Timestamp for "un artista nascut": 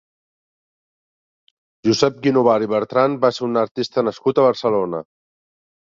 3.53-4.39